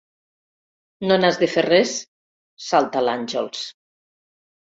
[1.09, 1.91] No n'has de fer res!
[2.69, 3.61] –salta l'Àngels.